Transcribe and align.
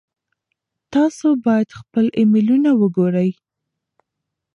تاسو 0.93 1.27
باید 1.45 1.69
خپل 1.79 2.05
ایمیلونه 2.19 2.71
وګورئ. 2.81 3.29